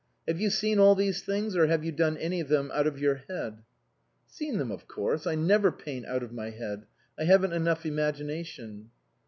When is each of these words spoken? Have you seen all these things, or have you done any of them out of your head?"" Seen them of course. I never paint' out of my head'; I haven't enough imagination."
Have 0.27 0.41
you 0.41 0.49
seen 0.49 0.79
all 0.79 0.95
these 0.95 1.21
things, 1.21 1.55
or 1.55 1.67
have 1.67 1.83
you 1.85 1.91
done 1.91 2.17
any 2.17 2.39
of 2.39 2.47
them 2.47 2.71
out 2.73 2.87
of 2.87 2.97
your 2.99 3.17
head?"" 3.29 3.61
Seen 4.35 4.57
them 4.57 4.71
of 4.71 4.87
course. 4.87 5.27
I 5.27 5.35
never 5.35 5.71
paint' 5.71 6.07
out 6.07 6.23
of 6.23 6.33
my 6.33 6.49
head'; 6.49 6.87
I 7.19 7.25
haven't 7.25 7.53
enough 7.53 7.85
imagination." 7.85 8.89